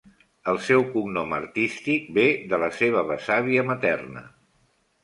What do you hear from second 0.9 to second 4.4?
cognom artístic ve de la seva besàvia materna.